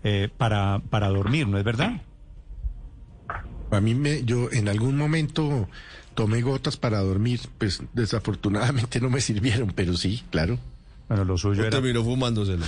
eh, 0.03 0.29
para, 0.37 0.81
para 0.91 1.09
dormir, 1.09 1.47
¿no 1.47 1.59
es 1.59 1.65
verdad? 1.65 2.01
A 3.71 3.81
mí 3.81 3.95
me, 3.95 4.25
yo 4.25 4.51
en 4.51 4.69
algún 4.69 4.97
momento 4.97 5.69
tomé 6.15 6.43
gotas 6.43 6.77
para 6.77 6.99
dormir, 6.99 7.41
pues 7.59 7.83
desafortunadamente 7.93 9.01
no 9.01 9.11
me 9.11 9.21
sirvieron, 9.21 9.73
pero 9.75 9.97
sí, 9.97 10.25
claro. 10.31 10.59
Bueno, 11.11 11.25
lo 11.25 11.37
suyo 11.37 11.63
era... 11.63 11.71
Terminó 11.71 12.05
fumándoselo. 12.05 12.65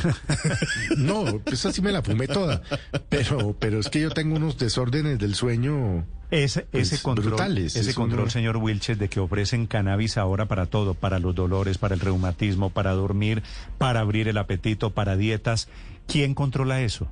No, 0.99 1.39
pues 1.45 1.65
así 1.65 1.81
me 1.81 1.93
la 1.93 2.03
fumé 2.03 2.27
toda. 2.27 2.61
Pero, 3.09 3.55
pero 3.59 3.79
es 3.79 3.89
que 3.89 4.01
yo 4.01 4.11
tengo 4.11 4.35
unos 4.35 4.59
desórdenes 4.59 5.19
del 5.21 5.37
sueño. 5.37 6.05
Ese, 6.33 6.67
ese 6.73 6.97
Pues, 6.97 7.03
control, 7.03 7.27
brutales, 7.29 7.77
ese 7.77 7.91
es 7.91 7.95
control, 7.97 8.31
señor 8.33 8.57
Wilches, 8.57 8.99
de 8.99 9.09
que 9.09 9.21
ofrecen 9.21 9.67
cannabis 9.69 10.17
ahora 10.19 10.47
para 10.47 10.67
todo, 10.67 10.95
para 10.95 11.21
los 11.21 11.35
dolores, 11.37 11.79
para 11.79 11.95
el 11.95 12.01
reumatismo, 12.01 12.71
para 12.71 12.91
dormir, 12.93 13.45
para 13.79 14.01
abrir 14.01 14.27
el 14.27 14.37
apetito, 14.39 14.91
para 14.91 15.17
dietas. 15.17 15.69
¿Quién 16.09 16.35
controla 16.35 16.81
eso? 16.83 17.09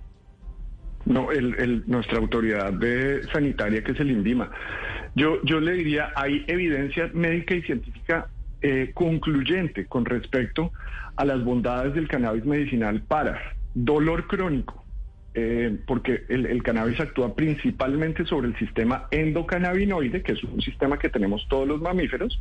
No, 1.04 1.30
el, 1.30 1.54
el- 1.60 1.84
nuestra 1.86 2.18
autoridad 2.18 2.72
de 2.72 3.22
sanitaria, 3.32 3.84
que 3.84 3.92
es 3.92 4.00
el 4.00 4.10
INVIMA. 4.10 4.50
Yo, 5.14 5.36
yo 5.44 5.60
le 5.60 5.74
diría, 5.74 6.08
hay 6.16 6.44
evidencia 6.48 7.08
médica 7.14 7.54
y 7.54 7.62
científica 7.62 8.28
eh, 8.62 8.90
concluyente 8.94 9.86
con 9.86 10.04
respecto 10.04 10.72
a 11.16 11.24
las 11.24 11.42
bondades 11.44 11.94
del 11.94 12.08
cannabis 12.08 12.44
medicinal 12.44 13.02
para 13.02 13.40
dolor 13.74 14.26
crónico, 14.26 14.84
eh, 15.34 15.78
porque 15.86 16.24
el, 16.28 16.46
el 16.46 16.62
cannabis 16.62 17.00
actúa 17.00 17.34
principalmente 17.34 18.24
sobre 18.24 18.48
el 18.48 18.58
sistema 18.58 19.06
endocannabinoide, 19.10 20.22
que 20.22 20.32
es 20.32 20.42
un 20.44 20.60
sistema 20.60 20.98
que 20.98 21.08
tenemos 21.08 21.46
todos 21.48 21.66
los 21.68 21.80
mamíferos, 21.80 22.40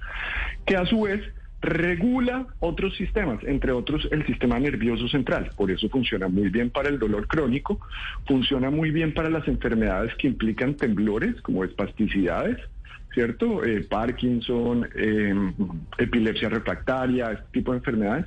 que 0.65 0.75
a 0.75 0.85
su 0.85 1.01
vez 1.01 1.21
regula 1.61 2.47
otros 2.59 2.95
sistemas, 2.95 3.43
entre 3.43 3.71
otros 3.71 4.07
el 4.11 4.25
sistema 4.25 4.59
nervioso 4.59 5.07
central. 5.09 5.51
Por 5.57 5.71
eso 5.71 5.89
funciona 5.89 6.27
muy 6.27 6.49
bien 6.49 6.69
para 6.69 6.89
el 6.89 6.99
dolor 6.99 7.27
crónico, 7.27 7.79
funciona 8.25 8.69
muy 8.69 8.91
bien 8.91 9.13
para 9.13 9.29
las 9.29 9.47
enfermedades 9.47 10.13
que 10.15 10.27
implican 10.27 10.75
temblores, 10.75 11.41
como 11.41 11.63
espasticidades, 11.63 12.57
¿cierto? 13.13 13.63
Eh, 13.63 13.85
Parkinson, 13.89 14.87
eh, 14.95 15.33
epilepsia 15.97 16.49
refractaria, 16.49 17.31
este 17.31 17.45
tipo 17.51 17.71
de 17.71 17.77
enfermedades, 17.79 18.25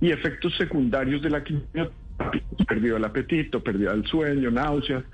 y 0.00 0.10
efectos 0.10 0.54
secundarios 0.56 1.22
de 1.22 1.30
la 1.30 1.42
quimioterapia, 1.44 1.92
pérdida 2.66 2.94
del 2.94 3.04
apetito, 3.04 3.62
pérdida 3.62 3.92
del 3.92 4.06
sueño, 4.06 4.50
náuseas. 4.50 5.04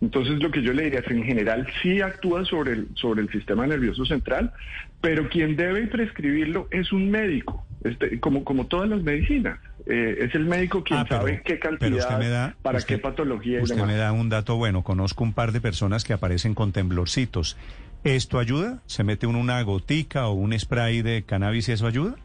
Entonces 0.00 0.42
lo 0.42 0.50
que 0.50 0.62
yo 0.62 0.72
le 0.72 0.84
diría 0.84 1.00
es 1.00 1.10
en 1.10 1.22
general 1.24 1.66
sí 1.82 2.00
actúa 2.00 2.44
sobre 2.44 2.72
el, 2.72 2.88
sobre 2.94 3.22
el 3.22 3.30
sistema 3.30 3.66
nervioso 3.66 4.04
central, 4.04 4.52
pero 5.00 5.28
quien 5.28 5.56
debe 5.56 5.86
prescribirlo 5.86 6.68
es 6.70 6.92
un 6.92 7.10
médico, 7.10 7.64
este, 7.84 8.18
como, 8.20 8.44
como 8.44 8.66
todas 8.66 8.88
las 8.88 9.02
medicinas. 9.02 9.58
Eh, 9.86 10.16
es 10.20 10.34
el 10.34 10.46
médico 10.46 10.82
quien 10.82 11.00
Ah, 11.00 11.06
pero- 11.08 11.20
sabe 11.20 11.42
qué 11.44 11.58
cantidad, 11.58 11.98
usted 11.98 12.18
me 12.18 12.28
da- 12.28 12.54
para 12.62 12.78
usted- 12.78 12.96
qué 12.96 12.98
patología 13.02 13.60
y 13.60 13.62
Usted 13.62 13.76
demás. 13.76 13.90
me 13.92 13.96
da 13.96 14.12
un 14.12 14.28
dato 14.28 14.56
bueno. 14.56 14.82
Conozco 14.82 15.22
un 15.24 15.32
par 15.32 15.52
de 15.52 15.60
personas 15.60 16.04
que 16.04 16.12
aparecen 16.12 16.54
con 16.54 16.72
temblorcitos. 16.72 17.56
¿Esto 18.04 18.38
ayuda? 18.38 18.82
¿Se 18.86 19.02
mete 19.02 19.26
uno 19.26 19.40
una 19.40 19.60
gotica 19.62 20.26
o 20.28 20.34
un 20.34 20.58
spray 20.58 21.00
de 21.02 21.24
cannabis 21.24 21.68
y 21.68 21.72
eso 21.72 21.86
ayuda? 21.86 22.16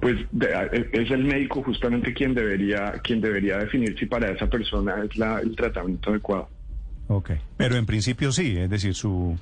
Pues 0.00 0.16
de- 0.32 0.88
es 0.92 1.10
el 1.10 1.24
médico 1.24 1.62
justamente 1.62 2.12
quien 2.12 2.34
debería, 2.34 2.92
quien 3.04 3.20
debería 3.20 3.58
definir 3.58 3.96
si 3.98 4.06
para 4.06 4.30
esa 4.30 4.48
persona 4.48 5.04
es 5.04 5.16
la, 5.16 5.38
el 5.40 5.54
tratamiento 5.54 6.10
adecuado. 6.10 6.48
Ok. 7.06 7.30
Pero 7.56 7.76
en 7.76 7.86
principio 7.86 8.32
sí, 8.32 8.56
es 8.56 8.68
decir, 8.68 8.94
su... 8.94 9.38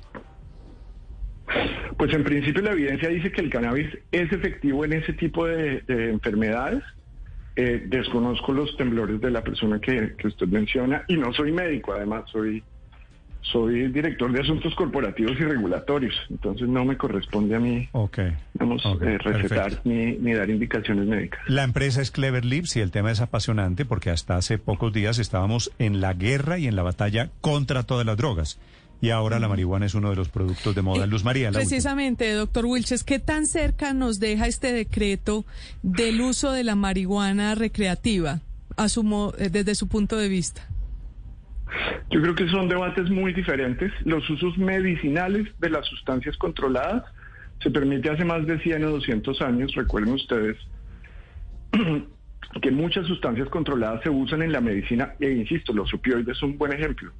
Pues 1.97 2.13
en 2.13 2.23
principio 2.23 2.61
la 2.61 2.71
evidencia 2.71 3.09
dice 3.09 3.31
que 3.31 3.41
el 3.41 3.49
cannabis 3.49 3.87
es 4.11 4.31
efectivo 4.31 4.85
en 4.85 4.93
ese 4.93 5.13
tipo 5.13 5.45
de, 5.47 5.81
de 5.81 6.11
enfermedades. 6.11 6.83
Eh, 7.55 7.83
desconozco 7.87 8.53
los 8.53 8.77
temblores 8.77 9.19
de 9.19 9.31
la 9.31 9.43
persona 9.43 9.79
que, 9.81 10.15
que 10.17 10.27
usted 10.27 10.47
menciona 10.47 11.03
y 11.09 11.17
no 11.17 11.33
soy 11.33 11.51
médico, 11.51 11.91
además 11.91 12.23
soy 12.31 12.63
soy 13.41 13.87
director 13.91 14.31
de 14.31 14.41
asuntos 14.41 14.75
corporativos 14.75 15.33
y 15.39 15.43
regulatorios, 15.43 16.13
entonces 16.29 16.67
no 16.67 16.85
me 16.85 16.97
corresponde 16.97 17.55
a 17.55 17.59
mí 17.59 17.87
Ok. 17.93 18.19
digamos, 18.53 18.85
Ok, 18.85 19.01
eh, 19.03 19.17
recetar 19.17 19.81
ni, 19.85 20.13
ni 20.17 20.33
dar 20.33 20.49
indicaciones 20.49 21.07
médicas. 21.07 21.39
La 21.47 21.63
empresa 21.63 22.01
es 22.01 22.11
Clever 22.11 22.45
Lips 22.45 22.75
y 22.75 22.81
el 22.81 22.91
tema 22.91 23.11
es 23.11 23.21
apasionante 23.21 23.85
porque 23.85 24.09
hasta 24.09 24.35
hace 24.35 24.57
pocos 24.57 24.93
días 24.93 25.17
estábamos 25.19 25.71
en 25.79 26.01
la 26.01 26.13
guerra 26.13 26.59
y 26.59 26.67
en 26.67 26.75
la 26.75 26.83
batalla 26.83 27.29
contra 27.41 27.83
todas 27.83 28.05
las 28.05 28.17
drogas. 28.17 28.59
Y 29.01 29.11
ahora 29.11 29.39
la 29.39 29.47
marihuana 29.47 29.85
es 29.85 29.95
uno 29.95 30.09
de 30.09 30.17
los 30.17 30.27
productos 30.27 30.75
de 30.75 30.81
moda. 30.81 31.05
Luz 31.07 31.23
María, 31.23 31.45
la 31.45 31.59
última. 31.59 31.69
Precisamente, 31.69 32.33
doctor 32.33 32.65
Wilches, 32.65 33.05
¿qué 33.05 33.17
tan 33.17 33.45
cerca 33.47 33.93
nos 33.93 34.19
deja 34.19 34.45
este 34.45 34.73
decreto 34.73 35.45
del 35.83 36.19
uso 36.19 36.51
de 36.51 36.65
la 36.65 36.75
marihuana 36.75 37.55
recreativa 37.55 38.41
a 38.75 38.89
su 38.89 39.03
mo- 39.05 39.33
eh, 39.37 39.47
desde 39.49 39.73
su 39.75 39.87
punto 39.87 40.17
de 40.17 40.27
vista? 40.27 40.67
Yo 42.09 42.21
creo 42.21 42.35
que 42.35 42.47
son 42.49 42.67
debates 42.67 43.09
muy 43.09 43.33
diferentes. 43.33 43.91
Los 44.05 44.29
usos 44.29 44.57
medicinales 44.57 45.47
de 45.59 45.69
las 45.69 45.85
sustancias 45.85 46.37
controladas 46.37 47.03
se 47.61 47.69
permite 47.69 48.09
hace 48.09 48.25
más 48.25 48.45
de 48.45 48.59
100 48.59 48.83
o 48.85 48.89
200 48.91 49.41
años. 49.41 49.73
Recuerden 49.75 50.13
ustedes 50.13 50.57
que 52.61 52.71
muchas 52.71 53.05
sustancias 53.05 53.49
controladas 53.49 54.01
se 54.03 54.09
usan 54.09 54.41
en 54.41 54.51
la 54.51 54.61
medicina 54.61 55.13
e 55.19 55.31
insisto, 55.31 55.73
los 55.73 55.93
opioides 55.93 56.37
son 56.37 56.51
un 56.51 56.57
buen 56.57 56.73
ejemplo. 56.73 57.11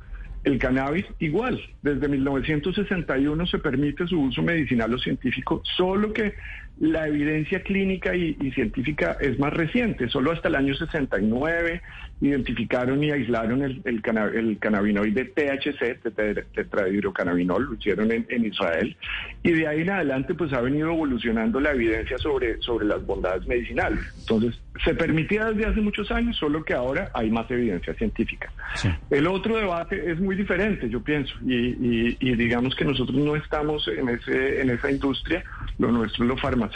El 0.43 0.57
cannabis 0.57 1.05
igual, 1.19 1.61
desde 1.81 2.07
1961 2.07 3.45
se 3.45 3.59
permite 3.59 4.07
su 4.07 4.21
uso 4.21 4.41
medicinal 4.41 4.93
o 4.93 4.97
científico, 4.97 5.61
solo 5.75 6.13
que 6.13 6.33
la 6.79 7.07
evidencia 7.07 7.61
clínica 7.61 8.15
y, 8.15 8.37
y 8.39 8.51
científica 8.51 9.17
es 9.19 9.37
más 9.37 9.53
reciente. 9.53 10.07
Solo 10.09 10.31
hasta 10.31 10.47
el 10.47 10.55
año 10.55 10.73
69 10.75 11.81
identificaron 12.21 13.03
y 13.03 13.11
aislaron 13.11 13.63
el, 13.63 13.81
el, 13.85 14.01
cana- 14.01 14.31
el 14.33 14.57
cannabinoide 14.59 15.25
THC, 15.25 16.01
tetra- 16.03 16.43
tetrahidrocannabinol, 16.53 17.65
lo 17.65 17.73
hicieron 17.75 18.11
en, 18.11 18.25
en 18.29 18.45
Israel. 18.45 18.95
Y 19.43 19.51
de 19.51 19.67
ahí 19.67 19.81
en 19.81 19.89
adelante 19.89 20.33
pues 20.35 20.53
ha 20.53 20.61
venido 20.61 20.89
evolucionando 20.91 21.59
la 21.59 21.71
evidencia 21.71 22.17
sobre, 22.17 22.61
sobre 22.61 22.85
las 22.85 23.05
bondades 23.05 23.45
medicinales. 23.47 23.99
Entonces, 24.21 24.59
se 24.85 24.93
permitía 24.95 25.45
desde 25.51 25.65
hace 25.69 25.81
muchos 25.81 26.09
años, 26.11 26.37
solo 26.37 26.63
que 26.63 26.73
ahora 26.73 27.09
hay 27.13 27.29
más 27.29 27.49
evidencia 27.51 27.93
científica. 27.95 28.51
Sí. 28.75 28.89
El 29.09 29.27
otro 29.27 29.57
debate 29.57 30.09
es 30.11 30.19
muy 30.19 30.35
diferente, 30.37 30.89
yo 30.89 31.01
pienso, 31.03 31.35
y, 31.45 31.55
y- 31.55 32.17
y 32.21 32.35
digamos 32.35 32.73
que 32.75 32.85
nosotros 32.85 33.17
no 33.17 33.35
estamos 33.35 33.85
en, 33.89 34.07
ese, 34.09 34.61
en 34.61 34.69
esa 34.69 34.89
industria, 34.89 35.43
lo 35.77 35.91
nuestro 35.91 36.23
es 36.23 36.29
lo 36.29 36.37
farmacéutico 36.37 36.68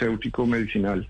medicinal 0.46 1.08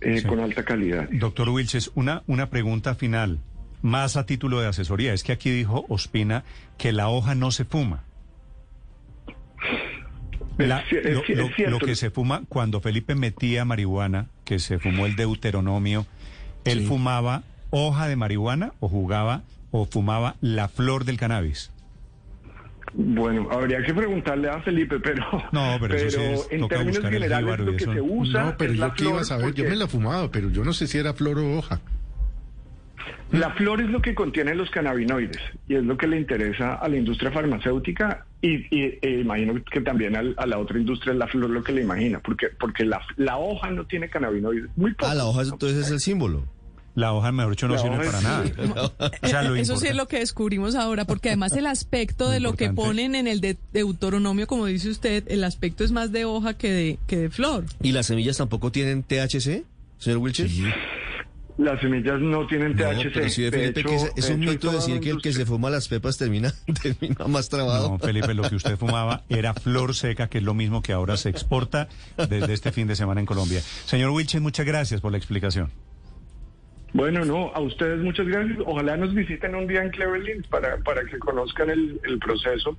eh, 0.00 0.20
Sí. 0.20 0.26
con 0.26 0.40
alta 0.40 0.64
calidad. 0.64 1.08
Doctor 1.10 1.48
Wilches, 1.48 1.90
una, 1.94 2.22
una 2.26 2.50
pregunta 2.50 2.94
final, 2.94 3.38
más 3.82 4.16
a 4.16 4.26
título 4.26 4.60
de 4.60 4.68
asesoría. 4.68 5.12
Es 5.12 5.22
que 5.22 5.32
aquí 5.32 5.50
dijo 5.50 5.84
Ospina 5.88 6.44
que 6.78 6.92
la 6.92 7.08
hoja 7.08 7.34
no 7.34 7.50
se 7.50 7.64
fuma. 7.64 8.04
La- 10.58 10.84
lo, 11.68 11.78
que 11.78 11.96
se 11.96 12.10
fuma, 12.10 12.42
cuando 12.48 12.80
Felipe 12.80 13.14
metía 13.14 13.64
marihuana, 13.66 14.28
que 14.44 14.58
se 14.58 14.78
fumó 14.78 15.04
el 15.06 15.14
deuteronomio, 15.14 16.06
¿él 16.64 16.80
Sí. 16.80 16.86
fumaba 16.86 17.42
hoja 17.70 18.08
de 18.08 18.16
marihuana 18.16 18.72
o 18.80 18.88
jugaba 18.88 19.42
o 19.70 19.84
fumaba 19.86 20.36
la 20.40 20.68
flor 20.68 21.04
del 21.04 21.18
cannabis? 21.18 21.72
Bueno, 22.94 23.48
habría 23.50 23.82
que 23.82 23.92
preguntarle 23.92 24.48
a 24.48 24.60
Felipe, 24.62 24.98
pero, 25.00 25.24
No, 25.52 25.76
pero 25.80 25.94
eso 25.96 26.18
sí 26.18 26.24
es- 26.24 26.48
en 26.50 26.60
toca 26.60 26.76
términos 26.76 27.04
el 27.04 27.10
generales 27.10 27.58
lo 27.60 27.76
que 27.76 27.84
se 27.84 28.00
usa 28.00 28.44
No, 28.44 28.54
pero 28.56 28.72
es 28.72 28.78
la 28.78 28.88
yo 28.88 28.94
qué 28.94 29.02
iba 29.04 29.10
a 29.12 29.14
flor, 29.16 29.24
saber, 29.26 29.54
yo 29.54 29.64
me 29.64 29.76
la 29.76 29.86
fumaba, 29.86 30.30
pero 30.30 30.50
yo 30.50 30.64
no 30.64 30.72
sé 30.72 30.86
si 30.86 30.96
era 30.98 31.12
flor 31.12 31.38
o 31.38 31.58
hoja. 31.58 31.80
La 33.32 33.50
flor 33.50 33.80
es 33.80 33.88
lo 33.90 34.00
que 34.00 34.14
contiene 34.14 34.54
los 34.54 34.70
cannabinoides 34.70 35.38
y 35.68 35.74
es 35.74 35.84
lo 35.84 35.96
que 35.96 36.06
le 36.06 36.16
interesa 36.16 36.74
a 36.76 36.88
la 36.88 36.96
industria 36.96 37.32
farmacéutica 37.32 38.24
y, 38.40 38.54
y- 38.76 38.98
e 39.02 39.20
imagino 39.20 39.54
que 39.64 39.80
también 39.80 40.14
al- 40.16 40.34
a 40.38 40.46
la 40.46 40.58
otra 40.58 40.78
industria 40.78 41.12
es 41.12 41.18
la 41.18 41.26
flor 41.26 41.50
lo 41.50 41.62
que 41.64 41.72
le 41.72 41.82
imagina, 41.82 42.20
porque 42.20 42.48
porque 42.58 42.84
la, 42.84 43.02
la 43.16 43.36
hoja 43.36 43.70
no 43.70 43.84
tiene 43.84 44.08
cannabinoides, 44.08 44.70
muy 44.76 44.92
poco. 44.94 45.10
Ah, 45.10 45.14
la 45.14 45.24
hoja 45.26 45.42
entonces 45.42 45.78
es 45.78 45.90
el 45.90 46.00
símbolo. 46.00 46.44
La 46.96 47.12
hoja, 47.12 47.30
mejor 47.30 47.52
dicho, 47.52 47.68
no 47.68 47.74
La 47.74 47.80
sirve 47.80 48.06
para 48.06 48.20
nada. 48.22 48.44
O 49.22 49.28
sea, 49.28 49.42
lo 49.42 49.54
Eso 49.54 49.76
sí 49.76 49.86
es 49.86 49.94
lo 49.94 50.08
que 50.08 50.18
descubrimos 50.18 50.74
ahora, 50.74 51.04
porque 51.04 51.28
además 51.28 51.52
el 51.52 51.66
aspecto 51.66 52.30
de 52.30 52.40
lo 52.40 52.54
que 52.54 52.70
ponen 52.70 53.14
en 53.14 53.26
el 53.28 53.42
de 53.42 53.58
Deuteronomio, 53.74 54.46
como 54.46 54.64
dice 54.64 54.88
usted, 54.88 55.22
el 55.28 55.44
aspecto 55.44 55.84
es 55.84 55.92
más 55.92 56.10
de 56.10 56.24
hoja 56.24 56.54
que 56.54 56.72
de, 56.72 56.98
que 57.06 57.18
de 57.18 57.30
flor. 57.30 57.66
¿Y 57.82 57.92
las 57.92 58.06
semillas 58.06 58.38
tampoco 58.38 58.72
tienen 58.72 59.02
THC, 59.02 59.64
señor 59.98 60.18
Wilches? 60.18 60.50
Las 61.58 61.80
semillas 61.80 62.18
no 62.20 62.46
tienen 62.46 62.74
No, 62.76 62.84
THC. 62.90 63.10
pero 63.12 63.28
sí, 63.28 63.42
de 63.42 63.50
Felipe, 63.50 63.80
hecho- 63.80 63.88
que 63.90 64.20
es, 64.20 64.30
un 64.30 64.40
mito 64.40 64.70
decir 64.70 65.00
que 65.00 65.10
el 65.10 65.20
que 65.20 65.32
se 65.34 65.44
fuma 65.44 65.68
las 65.68 65.88
pepas 65.88 66.16
termina, 66.16 66.54
termina 66.82 67.26
más 67.28 67.50
trabado. 67.50 67.90
No, 67.90 67.98
Felipe, 67.98 68.32
lo 68.32 68.48
que 68.48 68.56
usted 68.56 68.78
fumaba 68.78 69.24
era 69.28 69.52
flor 69.52 69.94
seca, 69.94 70.28
que 70.28 70.38
es 70.38 70.44
lo 70.44 70.54
mismo 70.54 70.80
que 70.80 70.94
ahora 70.94 71.18
se 71.18 71.28
exporta 71.28 71.88
desde 72.16 72.54
este 72.54 72.72
fin 72.72 72.86
de 72.86 72.96
semana 72.96 73.20
en 73.20 73.26
Colombia. 73.26 73.60
Señor 73.84 74.10
Wilchen, 74.12 74.42
muchas 74.42 74.64
gracias 74.64 75.02
por 75.02 75.12
la 75.12 75.18
explicación. 75.18 75.70
Bueno, 76.96 77.24
no, 77.24 77.52
a 77.54 77.60
ustedes 77.60 78.00
muchas 78.00 78.26
gracias. 78.26 78.58
Ojalá 78.64 78.96
nos 78.96 79.14
visiten 79.14 79.54
un 79.54 79.66
día 79.66 79.82
en 79.82 79.90
Cleverland 79.90 80.46
para, 80.48 80.78
para 80.78 81.04
que 81.04 81.18
conozcan 81.18 81.68
el, 81.70 82.00
el 82.04 82.18
proceso 82.18 82.78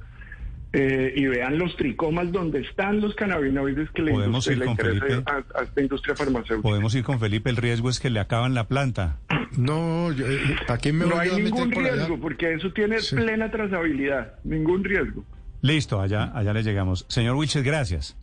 eh, 0.74 1.14
y 1.16 1.28
vean 1.28 1.58
los 1.60 1.76
tricomas 1.78 2.32
donde 2.32 2.62
están 2.62 3.00
los 3.00 3.14
cannabinoides 3.16 3.90
que 3.92 4.02
le, 4.02 4.12
Podemos 4.12 4.48
ir 4.48 4.58
le 4.58 4.66
con 4.66 4.76
Felipe. 4.76 5.24
a, 5.28 5.44
a 5.60 5.64
esta 5.64 5.82
industria 5.82 6.16
farmacéutica. 6.16 6.62
Podemos 6.68 6.96
ir 6.96 7.04
con 7.04 7.20
Felipe, 7.20 7.50
el 7.52 7.58
riesgo 7.58 7.90
es 7.92 8.00
que 8.00 8.10
le 8.10 8.20
acaban 8.20 8.54
la 8.56 8.68
planta. 8.68 9.18
No, 9.56 10.12
yo, 10.12 10.26
eh, 10.28 10.40
¿para 10.66 10.80
qué 10.80 10.92
me 10.92 11.06
No 11.06 11.12
voy 11.16 11.20
hay 11.20 11.30
a 11.30 11.34
meter 11.34 11.44
ningún 11.46 11.70
por 11.72 11.84
allá? 11.86 11.94
riesgo, 11.96 12.20
porque 12.20 12.54
eso 12.54 12.72
tiene 12.74 13.00
Sí. 13.00 13.16
plena 13.16 13.52
trazabilidad. 13.52 14.34
Ningún 14.44 14.84
riesgo. 14.84 15.24
Listo, 15.62 16.02
allá, 16.02 16.32
allá 16.36 16.54
le 16.54 16.64
llegamos. 16.64 17.06
Señor 17.08 17.36
Wilches, 17.36 17.64
gracias. 17.64 18.18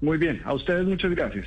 Muy 0.00 0.18
bien, 0.18 0.40
a 0.44 0.54
ustedes 0.54 0.86
muchas 0.86 1.12
gracias. 1.12 1.46